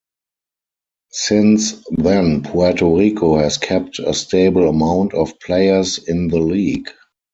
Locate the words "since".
1.11-1.83